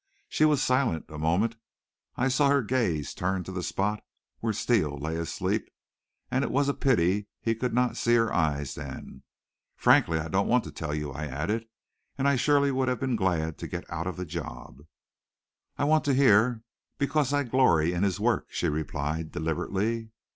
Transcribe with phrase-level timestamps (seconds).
[0.27, 1.57] She was silent a moment.
[2.15, 4.03] I saw her gaze turn to the spot
[4.39, 5.69] where Steele lay asleep,
[6.31, 9.21] and it was a pity he could not see her eyes then.
[9.75, 11.67] "Frankly, I don't want to tell you," I added,
[12.17, 14.87] and I surely would have been glad to get out of the job.
[15.77, 16.63] "I want to hear
[16.97, 20.09] because I glory in his work," she replied deliberately.